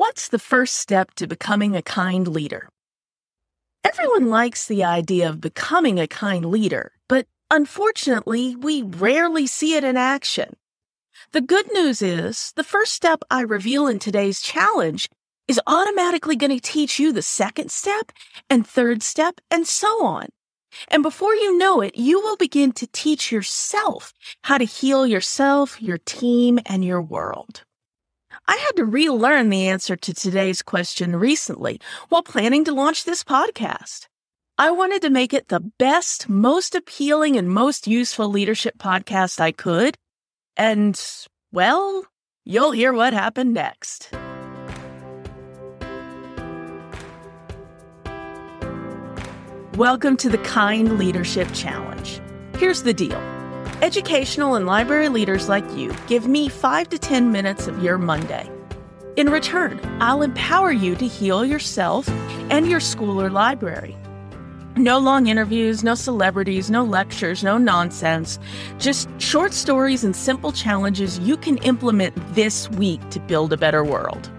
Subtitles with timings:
[0.00, 2.70] What's the first step to becoming a kind leader?
[3.84, 9.84] Everyone likes the idea of becoming a kind leader, but unfortunately, we rarely see it
[9.84, 10.56] in action.
[11.32, 15.10] The good news is the first step I reveal in today's challenge
[15.46, 18.10] is automatically going to teach you the second step
[18.48, 20.28] and third step and so on.
[20.88, 24.14] And before you know it, you will begin to teach yourself
[24.44, 27.64] how to heal yourself, your team, and your world.
[28.50, 33.22] I had to relearn the answer to today's question recently while planning to launch this
[33.22, 34.08] podcast.
[34.58, 39.52] I wanted to make it the best, most appealing, and most useful leadership podcast I
[39.52, 39.96] could.
[40.56, 41.00] And,
[41.52, 42.06] well,
[42.44, 44.10] you'll hear what happened next.
[49.76, 52.20] Welcome to the Kind Leadership Challenge.
[52.56, 53.39] Here's the deal
[53.82, 58.50] educational and library leaders like you give me five to 10 minutes of your Monday.
[59.16, 62.08] In return, I'll empower you to heal yourself
[62.50, 63.96] and your school or library.
[64.76, 68.38] No long interviews, no celebrities, no lectures, no nonsense.
[68.78, 73.84] Just short stories and simple challenges you can implement this week to build a better
[73.84, 74.30] world.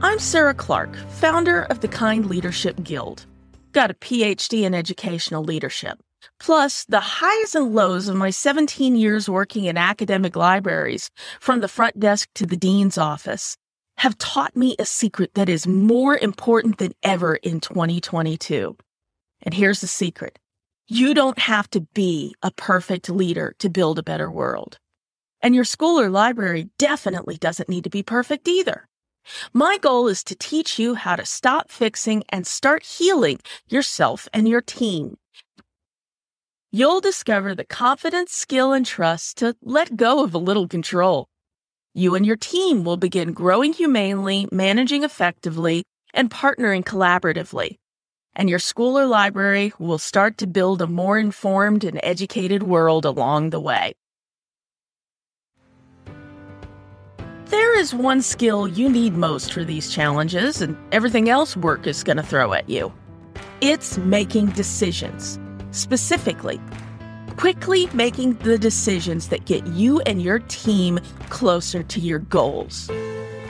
[0.00, 3.26] I'm Sarah Clark, founder of the Kind Leadership Guild
[3.72, 6.02] got a PhD in educational leadership.
[6.38, 11.68] Plus, the highs and lows of my 17 years working in academic libraries, from the
[11.68, 13.56] front desk to the dean's office,
[13.98, 18.76] have taught me a secret that is more important than ever in 2022.
[19.42, 20.38] And here's the secret
[20.86, 24.78] you don't have to be a perfect leader to build a better world.
[25.42, 28.88] And your school or library definitely doesn't need to be perfect either.
[29.52, 34.48] My goal is to teach you how to stop fixing and start healing yourself and
[34.48, 35.18] your team.
[36.70, 41.26] You'll discover the confidence, skill, and trust to let go of a little control.
[41.94, 47.78] You and your team will begin growing humanely, managing effectively, and partnering collaboratively.
[48.36, 53.06] And your school or library will start to build a more informed and educated world
[53.06, 53.94] along the way.
[57.46, 62.04] There is one skill you need most for these challenges, and everything else work is
[62.04, 62.92] going to throw at you.
[63.62, 65.38] It's making decisions.
[65.70, 66.60] Specifically,
[67.36, 70.98] quickly making the decisions that get you and your team
[71.28, 72.90] closer to your goals.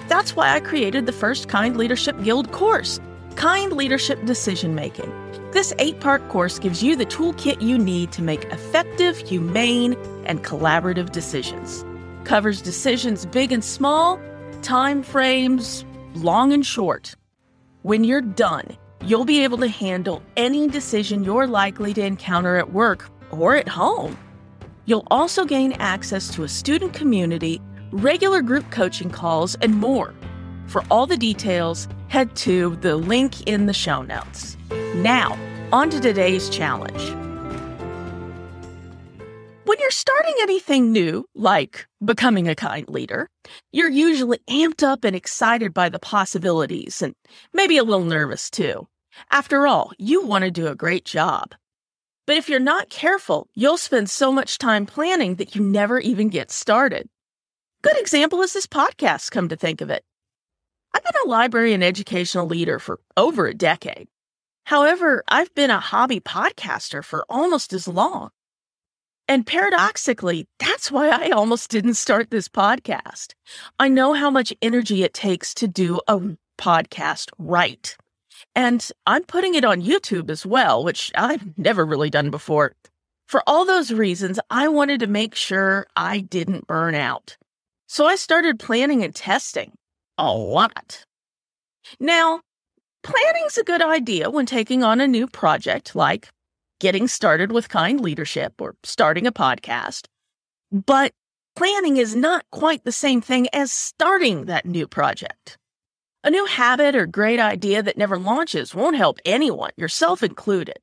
[0.08, 3.00] That's why I created the first Kind Leadership Guild course,
[3.36, 5.12] Kind Leadership Decision Making.
[5.52, 9.94] This eight part course gives you the toolkit you need to make effective, humane,
[10.26, 11.84] and collaborative decisions
[12.28, 14.20] covers decisions big and small,
[14.60, 17.16] time frames long and short.
[17.82, 18.76] When you're done,
[19.08, 23.66] you'll be able to handle any decision you're likely to encounter at work or at
[23.66, 24.18] home.
[24.84, 27.58] You'll also gain access to a student community,
[27.90, 30.14] regular group coaching calls, and more.
[30.66, 34.58] For all the details, head to the link in the show notes.
[34.96, 35.38] Now,
[35.72, 37.02] on to today's challenge.
[39.64, 43.30] When you're starting anything new, like becoming a kind leader,
[43.72, 47.14] you're usually amped up and excited by the possibilities and
[47.54, 48.86] maybe a little nervous too.
[49.30, 51.54] After all, you want to do a great job.
[52.26, 56.28] But if you're not careful, you'll spend so much time planning that you never even
[56.28, 57.08] get started.
[57.82, 60.04] Good example is this podcast, come to think of it.
[60.92, 64.08] I've been a library and educational leader for over a decade.
[64.64, 68.30] However, I've been a hobby podcaster for almost as long.
[69.26, 73.34] And paradoxically, that's why I almost didn't start this podcast.
[73.78, 76.20] I know how much energy it takes to do a
[76.58, 77.96] podcast right.
[78.54, 82.72] And I'm putting it on YouTube as well, which I've never really done before.
[83.28, 87.36] For all those reasons, I wanted to make sure I didn't burn out.
[87.86, 89.72] So I started planning and testing
[90.16, 91.04] a lot.
[92.00, 92.40] Now,
[93.02, 96.28] planning's a good idea when taking on a new project like
[96.80, 100.06] getting started with kind leadership or starting a podcast.
[100.70, 101.12] But
[101.56, 105.56] planning is not quite the same thing as starting that new project.
[106.24, 110.78] A new habit or great idea that never launches won't help anyone, yourself included.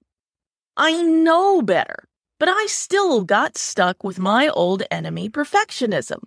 [0.77, 2.07] I know better,
[2.39, 6.19] but I still got stuck with my old enemy, perfectionism.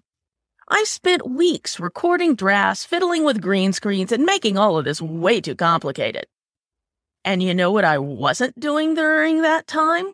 [0.68, 5.40] I spent weeks recording drafts, fiddling with green screens, and making all of this way
[5.40, 6.26] too complicated.
[7.24, 10.12] And you know what I wasn't doing during that time?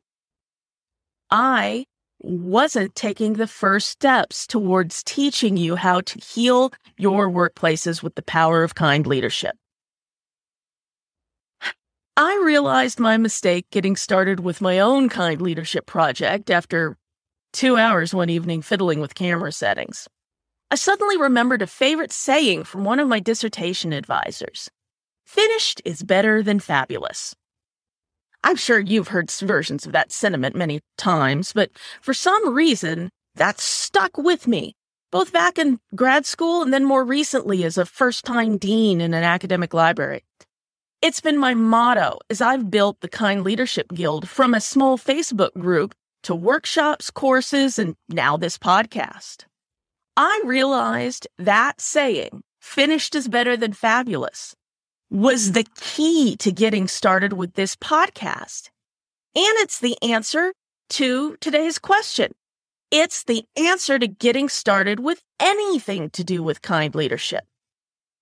[1.30, 1.86] I
[2.24, 8.22] wasn't taking the first steps towards teaching you how to heal your workplaces with the
[8.22, 9.56] power of kind leadership.
[12.16, 16.96] I realized my mistake getting started with my own kind leadership project after
[17.52, 20.08] two hours one evening fiddling with camera settings.
[20.70, 24.70] I suddenly remembered a favorite saying from one of my dissertation advisors
[25.26, 27.34] Finished is better than fabulous.
[28.44, 31.70] I'm sure you've heard versions of that sentiment many times, but
[32.02, 34.74] for some reason, that stuck with me,
[35.10, 39.14] both back in grad school and then more recently as a first time dean in
[39.14, 40.22] an academic library.
[41.00, 45.54] It's been my motto as I've built the Kind Leadership Guild from a small Facebook
[45.54, 45.94] group
[46.24, 49.46] to workshops, courses, and now this podcast.
[50.18, 54.54] I realized that saying, finished is better than fabulous,
[55.14, 58.70] was the key to getting started with this podcast.
[59.36, 60.52] And it's the answer
[60.90, 62.32] to today's question.
[62.90, 67.44] It's the answer to getting started with anything to do with kind leadership.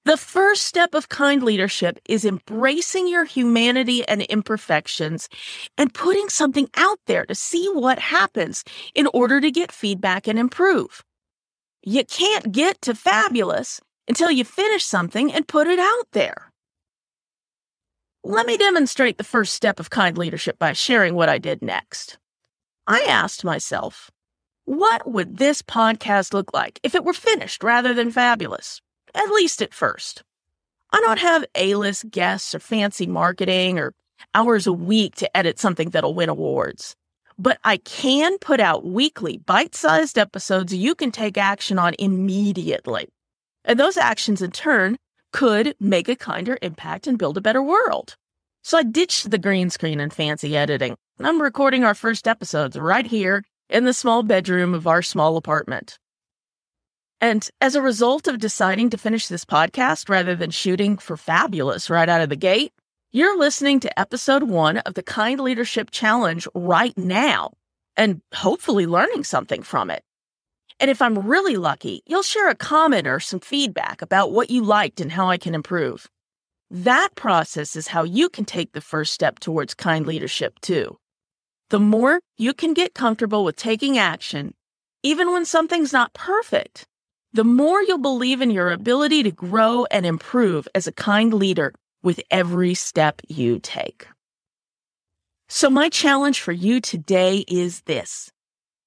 [0.04, 5.30] The first step of kind leadership is embracing your humanity and imperfections
[5.78, 8.64] and putting something out there to see what happens
[8.94, 11.02] in order to get feedback and improve.
[11.82, 16.51] You can't get to fabulous until you finish something and put it out there.
[18.24, 22.18] Let me demonstrate the first step of kind leadership by sharing what I did next.
[22.86, 24.12] I asked myself,
[24.64, 28.80] what would this podcast look like if it were finished rather than fabulous?
[29.12, 30.22] At least at first.
[30.92, 33.92] I don't have A list guests or fancy marketing or
[34.34, 36.94] hours a week to edit something that'll win awards.
[37.38, 43.08] But I can put out weekly bite sized episodes you can take action on immediately.
[43.64, 44.96] And those actions in turn
[45.32, 48.16] could make a kinder impact and build a better world.
[48.62, 50.96] So I ditched the green screen and fancy editing.
[51.18, 55.98] I'm recording our first episodes right here in the small bedroom of our small apartment.
[57.20, 61.88] And as a result of deciding to finish this podcast rather than shooting for fabulous
[61.88, 62.72] right out of the gate,
[63.12, 67.52] you're listening to episode one of the Kind Leadership Challenge right now
[67.96, 70.02] and hopefully learning something from it.
[70.82, 74.64] And if I'm really lucky, you'll share a comment or some feedback about what you
[74.64, 76.10] liked and how I can improve.
[76.72, 80.98] That process is how you can take the first step towards kind leadership, too.
[81.70, 84.54] The more you can get comfortable with taking action,
[85.04, 86.84] even when something's not perfect,
[87.32, 91.72] the more you'll believe in your ability to grow and improve as a kind leader
[92.02, 94.08] with every step you take.
[95.48, 98.32] So, my challenge for you today is this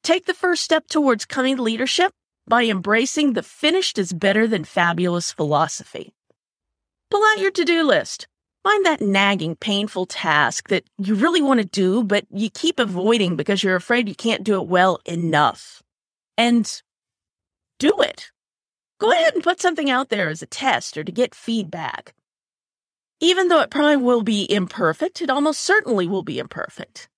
[0.05, 2.11] Take the first step towards kind leadership
[2.47, 6.13] by embracing the finished is better than fabulous philosophy.
[7.09, 8.27] Pull out your to do list.
[8.61, 13.35] Find that nagging, painful task that you really want to do, but you keep avoiding
[13.35, 15.81] because you're afraid you can't do it well enough.
[16.37, 16.71] And
[17.79, 18.29] do it.
[18.99, 22.13] Go ahead and put something out there as a test or to get feedback.
[23.21, 27.09] Even though it probably will be imperfect, it almost certainly will be imperfect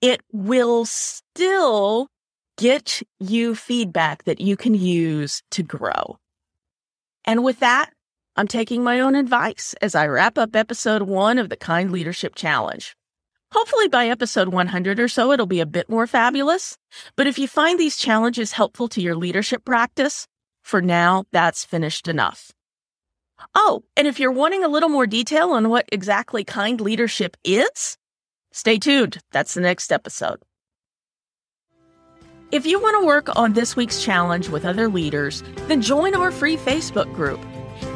[0.00, 2.08] it will still
[2.56, 6.18] get you feedback that you can use to grow.
[7.24, 7.90] And with that,
[8.36, 12.34] I'm taking my own advice as I wrap up episode one of the Kind Leadership
[12.34, 12.96] Challenge.
[13.52, 16.78] Hopefully, by episode 100 or so, it'll be a bit more fabulous.
[17.16, 20.26] But if you find these challenges helpful to your leadership practice,
[20.62, 22.52] for now, that's finished enough.
[23.54, 27.96] Oh, and if you're wanting a little more detail on what exactly kind leadership is,
[28.52, 29.18] Stay tuned.
[29.30, 30.42] That's the next episode.
[32.50, 36.32] If you want to work on this week's challenge with other leaders, then join our
[36.32, 37.40] free Facebook group.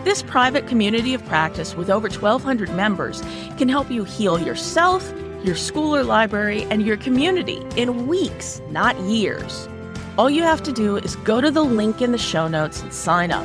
[0.05, 3.20] This private community of practice with over 1,200 members
[3.58, 8.96] can help you heal yourself, your school or library, and your community in weeks, not
[9.01, 9.69] years.
[10.17, 12.94] All you have to do is go to the link in the show notes and
[12.94, 13.44] sign up.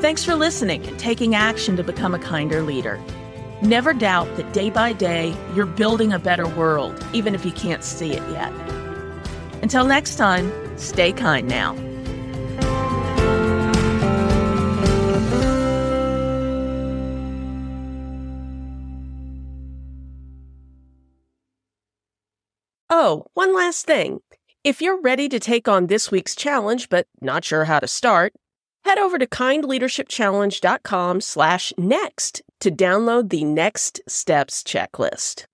[0.00, 3.00] Thanks for listening and taking action to become a kinder leader.
[3.62, 7.82] Never doubt that day by day, you're building a better world, even if you can't
[7.82, 8.52] see it yet.
[9.62, 11.76] Until next time, stay kind now.
[22.90, 24.20] Oh, one last thing.
[24.62, 28.34] If you're ready to take on this week's challenge but not sure how to start,
[28.84, 35.46] head over to kindleadershipchallenge.com slash next to download the next steps checklist.